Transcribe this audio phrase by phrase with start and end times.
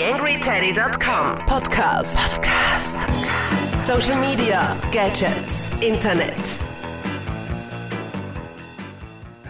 [0.00, 2.16] TheAngryTeddy.com Podcast.
[2.16, 2.96] Podcast.
[3.82, 6.32] Social Media, Gadgets, Internet.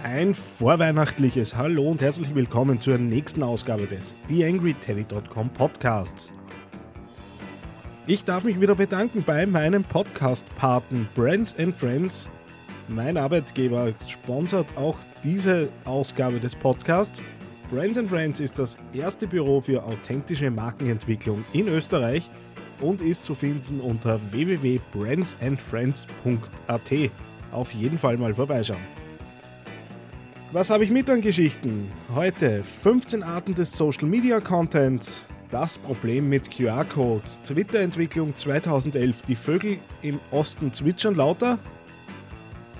[0.03, 6.33] Ein vorweihnachtliches Hallo und herzlich willkommen zur nächsten Ausgabe des TheAngryTeddy.com Podcasts.
[8.09, 12.29] Ich darf mich wieder bedanken bei meinem Podcast-Paten Brands and Friends.
[12.89, 17.23] Mein Arbeitgeber sponsert auch diese Ausgabe des Podcasts.
[17.71, 22.29] Brands and Brands ist das erste Büro für authentische Markenentwicklung in Österreich
[22.81, 26.93] und ist zu finden unter www.brandsandfriends.at.
[27.53, 28.83] Auf jeden Fall mal vorbeischauen.
[30.51, 31.93] Was habe ich mit an Geschichten?
[32.13, 39.79] Heute 15 Arten des Social Media Contents, das Problem mit QR-Codes, Twitter-Entwicklung 2011, die Vögel
[40.03, 41.57] im Osten zwitschern lauter,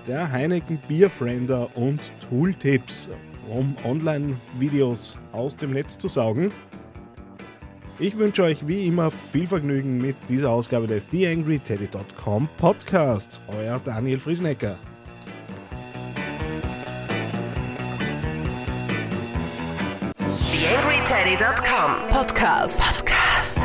[0.09, 3.09] der Heineken Bierfriender und Tooltips,
[3.51, 6.53] um Online-Videos aus dem Netz zu saugen.
[7.99, 13.43] Ich wünsche euch wie immer viel Vergnügen mit dieser Ausgabe des TheAngryTeddy.com Podcasts.
[13.49, 14.79] Euer Daniel Friesnecker.
[20.17, 22.81] TheAngryTeddy.com Podcast.
[22.81, 23.61] Podcast.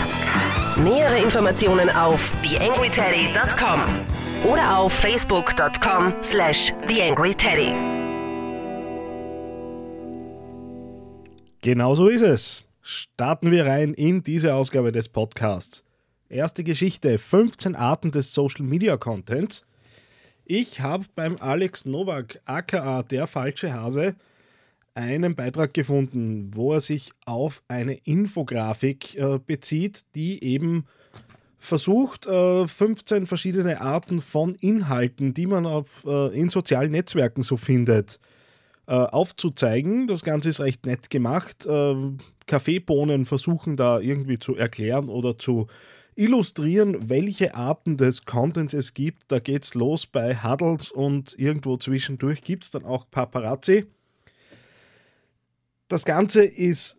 [0.83, 3.81] Nähere Informationen auf TheAngryTeddy.com
[4.51, 7.94] oder auf Facebook.com slash TheAngryTeddy.
[11.65, 12.63] Genau so ist es.
[12.83, 15.83] Starten wir rein in diese Ausgabe des Podcasts.
[16.29, 19.65] Erste Geschichte: 15 Arten des Social Media Contents.
[20.45, 24.13] Ich habe beim Alex Nowak, aka der falsche Hase,
[24.93, 30.85] einen Beitrag gefunden, wo er sich auf eine Infografik äh, bezieht, die eben
[31.57, 37.57] versucht, äh, 15 verschiedene Arten von Inhalten, die man auf, äh, in sozialen Netzwerken so
[37.57, 38.19] findet,
[38.87, 40.07] äh, aufzuzeigen.
[40.07, 41.65] Das Ganze ist recht nett gemacht.
[41.65, 41.95] Äh,
[42.47, 45.67] Kaffeebohnen versuchen da irgendwie zu erklären oder zu
[46.15, 49.23] illustrieren, welche Arten des Contents es gibt.
[49.31, 53.85] Da geht's los bei Huddles und irgendwo zwischendurch gibt es dann auch Paparazzi.
[55.87, 56.97] Das Ganze ist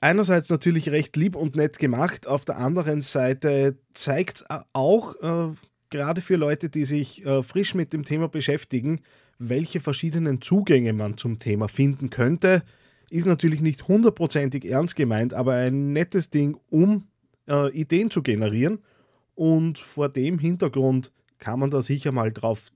[0.00, 5.54] einerseits natürlich recht lieb und nett gemacht, auf der anderen Seite zeigt es auch, äh,
[5.90, 9.00] gerade für Leute, die sich äh, frisch mit dem Thema beschäftigen,
[9.48, 12.62] welche verschiedenen Zugänge man zum Thema finden könnte.
[13.10, 17.08] Ist natürlich nicht hundertprozentig ernst gemeint, aber ein nettes Ding, um
[17.48, 18.78] äh, Ideen zu generieren.
[19.34, 22.68] Und vor dem Hintergrund kann man da sicher mal drauf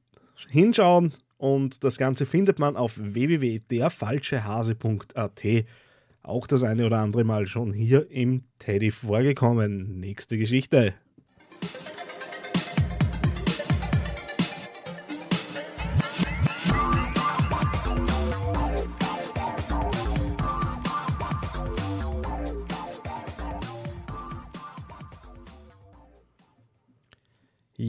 [0.48, 1.14] hinschauen.
[1.38, 5.44] Und das Ganze findet man auf www.derfalschehase.at.
[6.22, 10.00] Auch das eine oder andere Mal schon hier im Teddy vorgekommen.
[10.00, 10.94] Nächste Geschichte.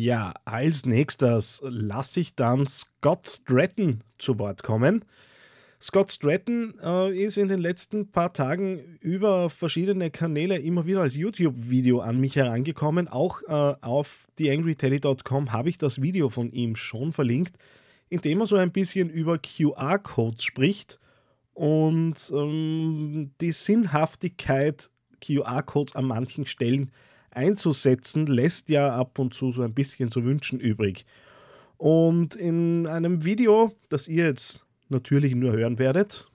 [0.08, 5.04] Ja, als nächstes lasse ich dann Scott Stratton zu Wort kommen.
[5.82, 11.16] Scott Stratton äh, ist in den letzten paar Tagen über verschiedene Kanäle immer wieder als
[11.16, 13.10] YouTube-Video an mich herangekommen.
[13.10, 17.58] Auch äh, auf theangryteddy.com habe ich das Video von ihm schon verlinkt,
[18.08, 21.00] in dem er so ein bisschen über QR-Codes spricht
[21.54, 24.90] und ähm, die Sinnhaftigkeit
[25.20, 26.94] QR-Codes an manchen Stellen
[27.32, 31.06] einzusetzen, lässt ja ab und zu so ein bisschen zu wünschen übrig.
[31.78, 36.30] Und in einem Video, das ihr jetzt natürlich nur hören werdet,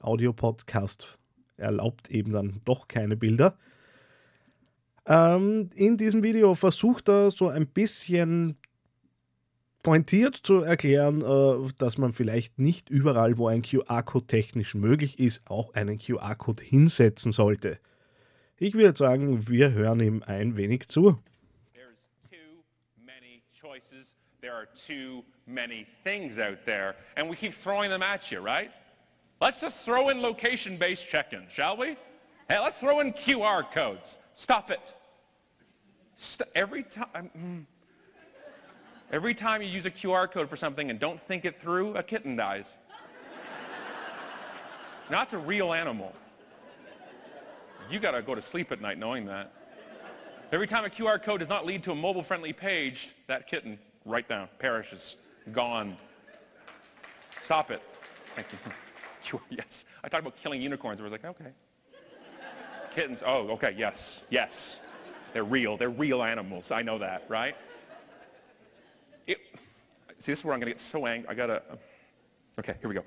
[0.00, 1.18] Audio-Podcast
[1.56, 3.58] erlaubt eben dann doch keine Bilder.
[5.06, 8.56] Ähm, in diesem Video versucht er so ein bisschen
[9.82, 15.42] pointiert zu erklären, äh, dass man vielleicht nicht überall, wo ein QR-Code technisch möglich ist,
[15.46, 17.78] auch einen QR-Code hinsetzen sollte.
[18.60, 21.16] Ich würde sagen, wir hören ihm ein wenig zu.
[21.74, 21.96] There's
[22.28, 22.64] too
[23.06, 24.16] many choices.
[24.40, 28.72] There are too many things out there, and we keep throwing them at you, right?
[29.40, 31.96] Let's just throw in location-based check-ins, shall we?
[32.48, 34.18] Hey, let's throw in QR codes.
[34.34, 34.92] Stop it.
[36.16, 37.64] St- every time, mm.
[39.12, 42.02] every time you use a QR code for something and don't think it through, a
[42.02, 42.76] kitten dies.
[45.10, 46.12] now it's a real animal.
[47.90, 49.52] You got to go to sleep at night knowing that.
[50.52, 54.28] Every time a QR code does not lead to a mobile-friendly page, that kitten, right
[54.28, 55.16] down, perishes,
[55.52, 55.96] gone.
[57.42, 57.82] Stop it.
[58.34, 58.58] Thank you.
[59.50, 59.84] Yes.
[60.02, 61.00] I talked about killing unicorns.
[61.00, 61.50] I was like, okay.
[62.94, 63.22] Kittens.
[63.26, 63.74] Oh, okay.
[63.76, 64.22] Yes.
[64.30, 64.80] Yes.
[65.34, 65.76] They're real.
[65.76, 66.70] They're real animals.
[66.70, 67.54] I know that, right?
[69.26, 69.38] It,
[70.18, 71.28] see, this is where I'm going to get so angry.
[71.28, 71.62] I got to.
[72.58, 73.04] Okay, here we go.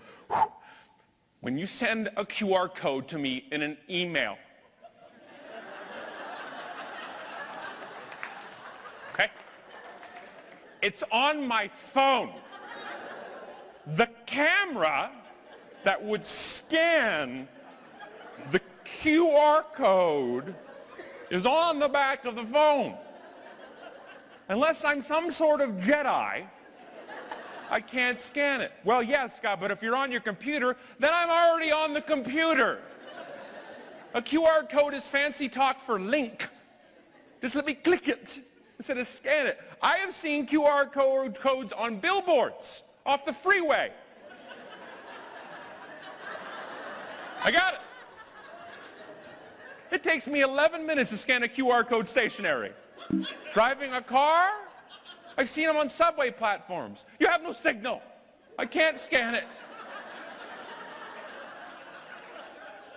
[1.39, 4.37] When you send a QR code to me in an email,
[10.81, 12.31] It's on my phone.
[13.85, 15.11] The camera
[15.83, 17.47] that would scan
[18.51, 20.55] the QR code
[21.29, 22.95] is on the back of the phone.
[24.49, 26.45] Unless I'm some sort of Jedi,
[27.69, 28.73] I can't scan it.
[28.83, 32.79] Well, yes, Scott, but if you're on your computer, then I'm already on the computer.
[34.13, 36.49] A QR code is fancy talk for link.
[37.41, 38.41] Just let me click it
[38.81, 39.59] instead of scan it.
[39.79, 43.91] I have seen QR code codes on billboards off the freeway.
[47.43, 47.79] I got it.
[49.91, 52.71] It takes me 11 minutes to scan a QR code stationary.
[53.53, 54.49] Driving a car,
[55.37, 57.05] I've seen them on subway platforms.
[57.19, 58.01] You have no signal.
[58.57, 59.61] I can't scan it.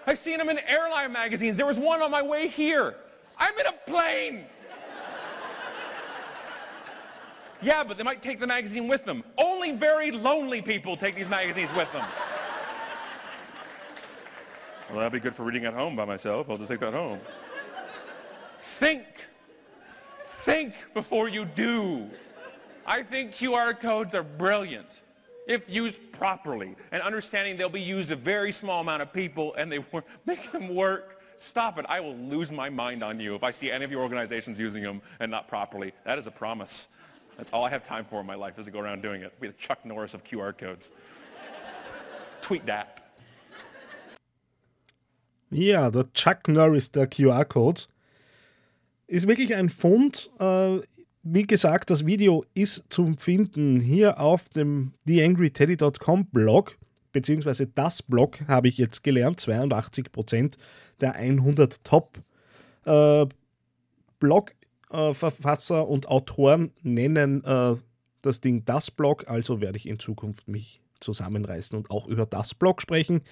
[0.07, 1.59] I've seen them in airline magazines.
[1.59, 2.95] There was one on my way here.
[3.37, 4.47] I'm in a plane.
[7.65, 9.25] Yeah, but they might take the magazine with them.
[9.39, 12.05] Only very lonely people take these magazines with them.
[14.91, 16.51] Well, that'd be good for reading at home by myself.
[16.51, 17.21] I'll just take that home.
[18.61, 19.07] Think.
[20.43, 22.11] Think before you do.
[22.87, 25.01] I think QR codes are brilliant
[25.47, 29.73] if used properly and understanding they'll be used a very small amount of people and
[29.73, 31.23] they work, make them work.
[31.39, 31.87] Stop it.
[31.89, 34.83] I will lose my mind on you if I see any of your organizations using
[34.83, 35.95] them and not properly.
[36.05, 36.89] That is a promise.
[37.37, 39.39] That's all I have time for in my life is to go around doing it.
[39.41, 40.93] Be the Chuck Norris of QR codes.
[42.41, 43.01] Tweet that.
[45.51, 47.89] Ja, der Chuck Norris der QR-Codes
[49.07, 50.31] ist wirklich ein Fund.
[50.41, 50.81] Äh,
[51.23, 56.77] wie gesagt, das Video ist zum Finden hier auf dem theangryteddy.com Blog,
[57.13, 59.41] beziehungsweise das Blog habe ich jetzt gelernt.
[59.41, 60.55] 82%
[61.01, 62.19] der 100 Top
[62.85, 63.27] äh,
[64.95, 67.75] Blog-Verfasser und Autoren nennen äh,
[68.23, 72.55] das Ding das Blog, also werde ich in Zukunft mich zusammenreißen und auch über das
[72.55, 73.23] Blog sprechen.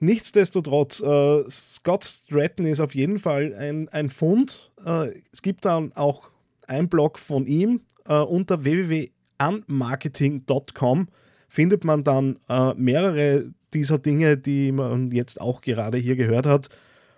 [0.00, 4.72] Nichtsdestotrotz, äh, Scott Stratton ist auf jeden Fall ein, ein Fund.
[4.84, 6.30] Äh, es gibt dann auch
[6.66, 11.08] ein Blog von ihm äh, unter www.unmarketing.com
[11.48, 16.68] findet man dann äh, mehrere dieser Dinge, die man jetzt auch gerade hier gehört hat.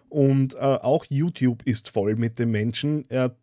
[0.09, 3.07] Und äh, auch YouTube ist voll mit dem Menschen.
[3.09, 3.35] Er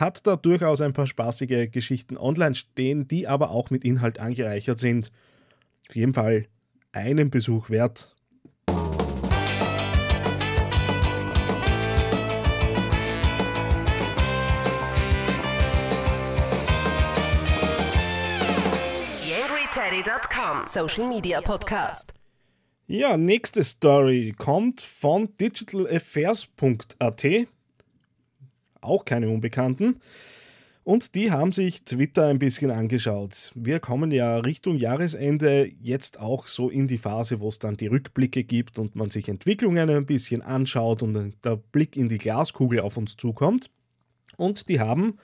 [0.00, 4.78] hat da durchaus ein paar spaßige Geschichten online stehen, die aber auch mit Inhalt angereichert
[4.78, 5.12] sind.
[5.88, 6.46] Auf jeden Fall
[6.92, 8.16] einen Besuch wert.
[19.22, 22.14] TheAngryTeddy.com Social Media Podcast.
[22.86, 27.24] Ja, nächste Story kommt von digitalaffairs.at.
[28.80, 30.00] Auch keine Unbekannten.
[30.82, 33.52] Und die haben sich Twitter ein bisschen angeschaut.
[33.54, 37.86] Wir kommen ja Richtung Jahresende jetzt auch so in die Phase, wo es dann die
[37.86, 42.80] Rückblicke gibt und man sich Entwicklungen ein bisschen anschaut und der Blick in die Glaskugel
[42.80, 43.70] auf uns zukommt.
[44.36, 45.18] Und die haben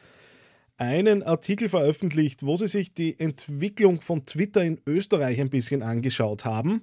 [0.77, 6.45] einen Artikel veröffentlicht, wo sie sich die Entwicklung von Twitter in Österreich ein bisschen angeschaut
[6.45, 6.83] haben.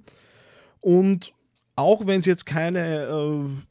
[0.80, 1.32] Und
[1.76, 3.04] auch wenn es jetzt keine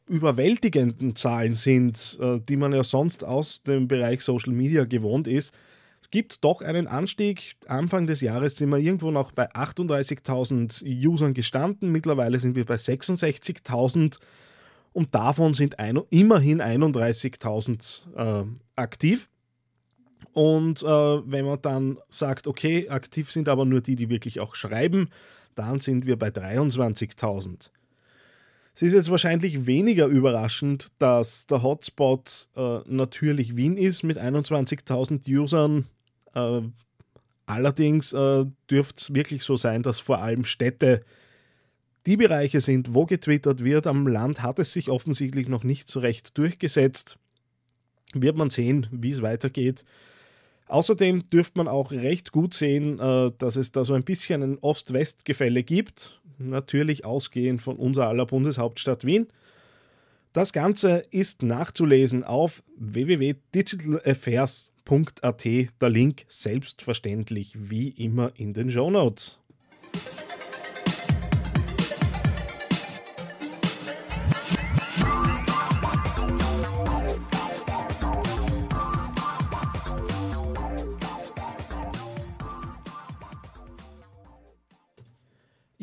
[0.07, 5.27] äh, überwältigenden Zahlen sind, äh, die man ja sonst aus dem Bereich Social Media gewohnt
[5.27, 5.53] ist,
[6.11, 7.55] gibt doch einen Anstieg.
[7.65, 11.91] Anfang des Jahres sind wir irgendwo noch bei 38.000 Usern gestanden.
[11.91, 14.19] Mittlerweile sind wir bei 66.000
[14.91, 18.45] und davon sind ein, immerhin 31.000 äh,
[18.75, 19.27] aktiv.
[20.33, 24.55] Und äh, wenn man dann sagt, okay, aktiv sind aber nur die, die wirklich auch
[24.55, 25.09] schreiben,
[25.55, 27.69] dann sind wir bei 23.000.
[28.73, 35.27] Es ist jetzt wahrscheinlich weniger überraschend, dass der Hotspot äh, natürlich Wien ist mit 21.000
[35.27, 35.85] Usern.
[36.33, 36.61] Äh,
[37.45, 41.05] allerdings äh, dürfte es wirklich so sein, dass vor allem Städte
[42.07, 43.85] die Bereiche sind, wo getwittert wird.
[43.85, 47.19] Am Land hat es sich offensichtlich noch nicht so recht durchgesetzt.
[48.13, 49.85] Wird man sehen, wie es weitergeht.
[50.67, 54.57] Außerdem dürfte man auch recht gut sehen, äh, dass es da so ein bisschen ein
[54.59, 56.19] Ost-West-Gefälle gibt.
[56.37, 59.27] Natürlich ausgehend von unserer aller Bundeshauptstadt Wien.
[60.33, 65.45] Das Ganze ist nachzulesen auf www.digitalaffairs.at.
[65.45, 69.37] Der Link selbstverständlich wie immer in den Show Notes.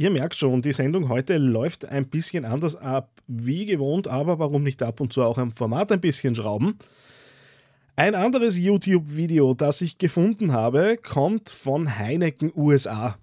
[0.00, 4.62] Ihr merkt schon, die Sendung heute läuft ein bisschen anders ab wie gewohnt, aber warum
[4.62, 6.78] nicht ab und zu auch am Format ein bisschen schrauben?
[7.96, 13.18] Ein anderes YouTube-Video, das ich gefunden habe, kommt von Heineken USA.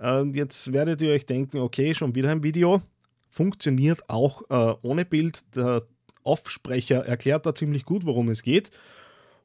[0.00, 2.82] Ähm, jetzt werdet ihr euch denken, okay, schon wieder ein Video.
[3.30, 5.44] Funktioniert auch äh, ohne Bild.
[5.54, 5.82] Der
[6.24, 8.72] Offsprecher erklärt da ziemlich gut, worum es geht.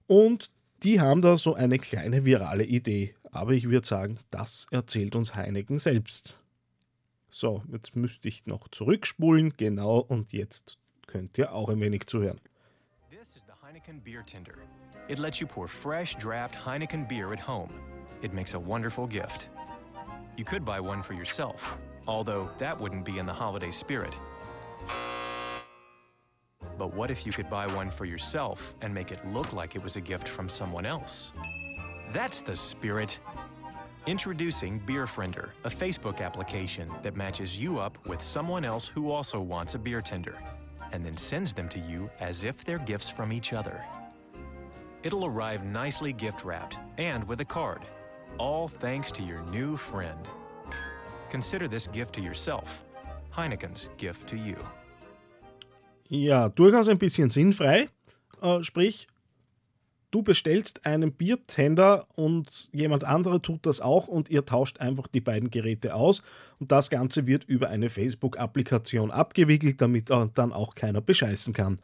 [0.07, 0.50] Und
[0.81, 3.13] die haben da so eine kleine virale Idee.
[3.29, 6.40] Aber ich würde sagen, das erzählt uns Heineken selbst.
[7.33, 9.53] So, jetzt müsste ich noch zurückspulen.
[9.55, 12.38] Genau, und jetzt könnt ihr auch ein wenig zuhören.
[13.09, 14.55] This is the Heineken Beer Tender.
[15.07, 17.69] It lets you pour fresh draft Heineken beer at home.
[18.21, 19.47] It makes a wonderful gift.
[20.35, 24.13] You could buy one for yourself, although that wouldn't be in the holiday spirit.
[26.77, 29.83] But what if you could buy one for yourself and make it look like it
[29.83, 31.31] was a gift from someone else?
[32.13, 33.19] That's the spirit.
[34.08, 39.75] Introducing BeerFriender, a Facebook application that matches you up with someone else who also wants
[39.75, 40.39] a beer tender,
[40.91, 43.79] and then sends them to you as if they're gifts from each other.
[45.03, 47.81] It'll arrive nicely gift wrapped and with a card,
[48.39, 50.27] all thanks to your new friend.
[51.29, 52.84] Consider this gift to yourself,
[53.29, 54.58] Heineken's gift to you.
[56.10, 57.88] Ja, durchaus ein bisschen sinnfrei.
[58.41, 59.08] Äh, sprich,
[60.12, 65.22] du bestellst einen Biertender und jemand anderer tut das auch und ihr tauscht einfach die
[65.22, 66.22] beiden Geräte aus
[66.60, 71.80] und das Ganze wird über eine Facebook-Applikation abgewickelt, damit dann auch keiner bescheißen kann.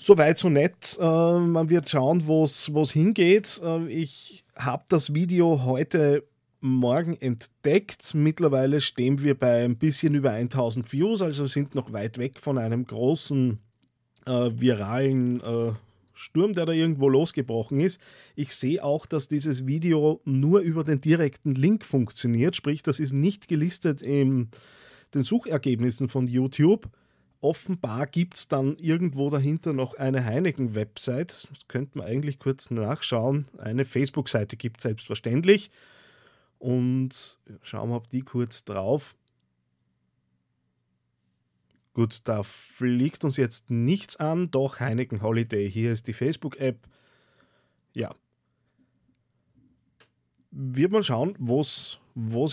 [0.00, 0.96] Soweit so nett.
[1.00, 3.60] Äh, man wird schauen, wo es hingeht.
[3.64, 6.22] Äh, ich habe das Video heute
[6.60, 8.14] Morgen entdeckt.
[8.14, 12.58] Mittlerweile stehen wir bei ein bisschen über 1000 Views, also sind noch weit weg von
[12.58, 13.58] einem großen
[14.26, 15.72] äh, viralen äh,
[16.18, 18.00] Sturm, der da irgendwo losgebrochen ist.
[18.34, 23.12] Ich sehe auch, dass dieses Video nur über den direkten Link funktioniert, sprich, das ist
[23.12, 24.48] nicht gelistet in
[25.14, 26.90] den Suchergebnissen von YouTube.
[27.40, 31.48] Offenbar gibt es dann irgendwo dahinter noch eine Heineken-Website.
[31.68, 33.46] Könnte man eigentlich kurz nachschauen.
[33.58, 35.70] Eine Facebook-Seite gibt es selbstverständlich.
[36.58, 39.14] Und schauen wir auf die kurz drauf.
[41.98, 45.68] Gut, da fliegt uns jetzt nichts an, doch Heineken Holiday.
[45.68, 46.78] Hier ist die Facebook-App.
[47.92, 48.14] Ja.
[50.52, 51.98] Wird man schauen, wo es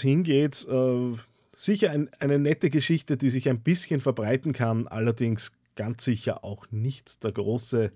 [0.02, 0.66] hingeht.
[0.68, 1.14] Äh,
[1.56, 6.66] sicher ein, eine nette Geschichte, die sich ein bisschen verbreiten kann, allerdings ganz sicher auch
[6.72, 7.92] nicht der große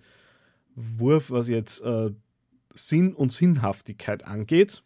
[0.76, 2.12] Wurf, was jetzt äh,
[2.76, 4.84] Sinn und Sinnhaftigkeit angeht.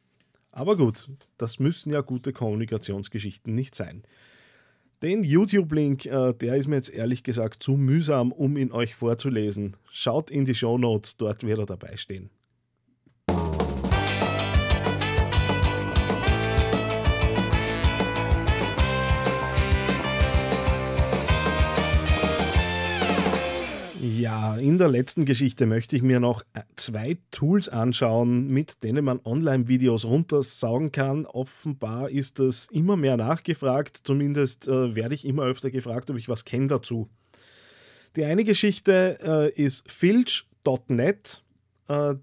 [0.54, 4.06] Aber gut, das müssen ja gute Kommunikationsgeschichten nicht sein.
[5.04, 9.76] Den YouTube-Link, äh, der ist mir jetzt ehrlich gesagt zu mühsam, um ihn euch vorzulesen.
[9.92, 12.30] Schaut in die Show Notes, dort wird er dabei stehen.
[24.04, 26.44] Ja, in der letzten Geschichte möchte ich mir noch
[26.76, 31.26] zwei Tools anschauen, mit denen man Online-Videos runtersaugen kann.
[31.26, 36.28] Offenbar ist das immer mehr nachgefragt, zumindest äh, werde ich immer öfter gefragt, ob ich
[36.28, 37.08] was kenne dazu.
[38.18, 41.42] Die eine Geschichte äh, ist filch.net.
[41.88, 42.16] Äh,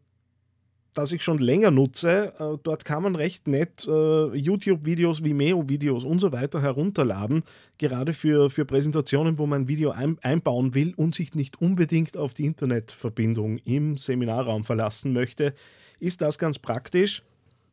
[0.94, 2.32] das ich schon länger nutze.
[2.38, 7.44] Äh, dort kann man recht nett äh, YouTube-Videos, Vimeo-Videos und so weiter herunterladen,
[7.78, 12.16] gerade für, für Präsentationen, wo man ein Video ein, einbauen will und sich nicht unbedingt
[12.16, 15.54] auf die Internetverbindung im Seminarraum verlassen möchte,
[16.00, 17.22] ist das ganz praktisch.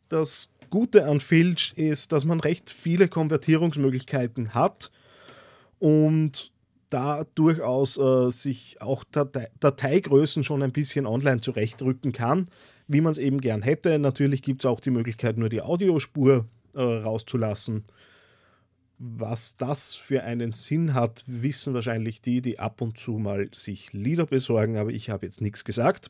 [0.09, 4.91] Das Gute an Filch ist, dass man recht viele Konvertierungsmöglichkeiten hat
[5.79, 6.51] und
[6.89, 12.45] da durchaus äh, sich auch Datei Dateigrößen schon ein bisschen online zurechtrücken kann
[12.87, 13.99] wie man es eben gern hätte.
[13.99, 17.85] Natürlich gibt es auch die Möglichkeit, nur die Audiospur äh, rauszulassen.
[18.99, 23.93] Was das für einen Sinn hat, wissen wahrscheinlich die, die ab und zu mal sich
[23.93, 26.09] Lieder besorgen, aber ich habe jetzt nichts gesagt.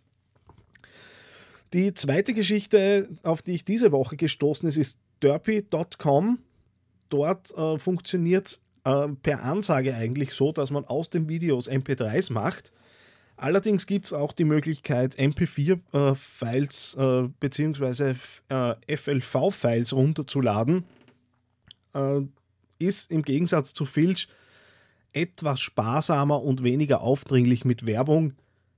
[1.73, 6.39] Die zweite Geschichte, auf die ich diese Woche gestoßen ist, ist derpy.com.
[7.09, 12.31] Dort äh, funktioniert es äh, per Ansage eigentlich so, dass man aus den Videos MP3s
[12.31, 12.71] macht
[13.37, 18.15] Allerdings gibt es auch die Möglichkeit, MP4-Files äh, bzw.
[18.49, 20.85] Äh, FLV-Files runterzuladen.
[21.93, 22.21] Äh,
[22.79, 24.27] ist im Gegensatz zu Filch
[25.13, 28.33] etwas sparsamer und weniger aufdringlich mit Werbung.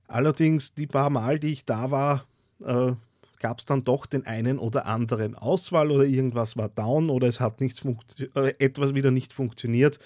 [0.08, 2.26] Allerdings die paar Mal, die ich da war,
[2.64, 2.92] äh,
[3.40, 7.40] gab es dann doch den einen oder anderen Auswahl oder irgendwas war down oder es
[7.40, 7.82] hat nichts
[8.34, 9.98] äh, etwas wieder nicht funktioniert.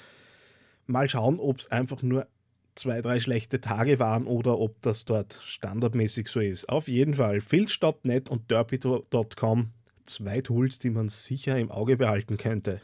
[0.86, 2.26] Mal schauen, ob es einfach nur
[2.74, 6.68] zwei, drei schlechte Tage waren oder ob das dort standardmäßig so ist.
[6.68, 9.70] Auf jeden Fall Filz.net und derpy.com,
[10.04, 12.80] zwei Tools, die man sicher im Auge behalten könnte.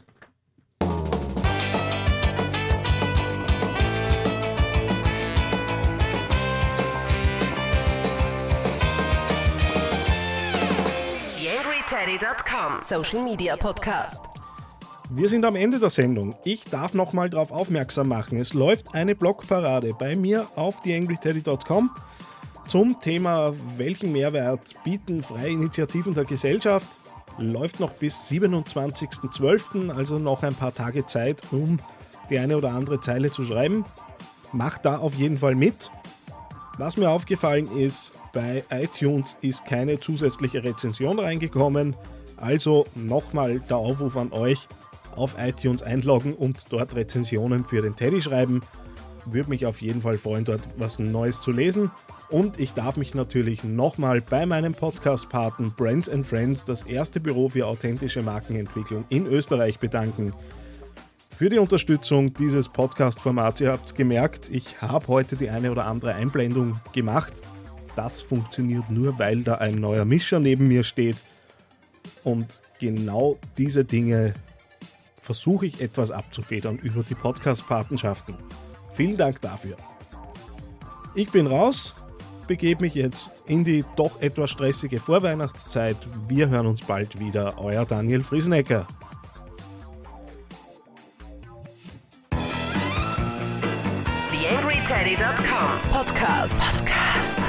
[11.39, 14.40] YangryTeddy.com Social Media Podcast
[15.13, 16.35] wir sind am Ende der Sendung.
[16.45, 18.39] Ich darf nochmal darauf aufmerksam machen.
[18.39, 21.89] Es läuft eine Blogparade bei mir auf theangryteddy.com
[22.69, 26.87] zum Thema, welchen Mehrwert bieten freie Initiativen der Gesellschaft.
[27.37, 31.79] Läuft noch bis 27.12., also noch ein paar Tage Zeit, um
[32.29, 33.83] die eine oder andere Zeile zu schreiben.
[34.53, 35.91] Macht da auf jeden Fall mit.
[36.77, 41.97] Was mir aufgefallen ist, bei iTunes ist keine zusätzliche Rezension reingekommen.
[42.37, 44.67] Also nochmal der Aufruf an euch,
[45.15, 48.61] auf iTunes einloggen und dort Rezensionen für den Teddy schreiben.
[49.25, 51.91] Würde mich auf jeden Fall freuen, dort was Neues zu lesen.
[52.29, 57.49] Und ich darf mich natürlich nochmal bei meinem Podcast-Paten Brands and Friends, das erste Büro
[57.49, 60.33] für authentische Markenentwicklung in Österreich, bedanken.
[61.35, 63.61] Für die Unterstützung dieses Podcast-Formats.
[63.61, 67.33] Ihr habt es gemerkt, ich habe heute die eine oder andere Einblendung gemacht.
[67.95, 71.17] Das funktioniert nur, weil da ein neuer Mischer neben mir steht.
[72.23, 74.33] Und genau diese Dinge
[75.21, 78.35] versuche ich etwas abzufedern über die Podcast-Patenschaften.
[78.93, 79.77] Vielen Dank dafür.
[81.15, 81.95] Ich bin raus,
[82.47, 85.97] begebe mich jetzt in die doch etwas stressige Vorweihnachtszeit.
[86.27, 87.57] Wir hören uns bald wieder.
[87.57, 88.87] Euer Daniel Friesenecker.
[94.29, 96.61] TheAngryTeddy.com Podcast.
[96.61, 97.39] Podcast.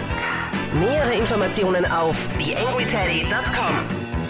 [0.75, 4.02] Nähere Informationen auf TheAngryTeddy.com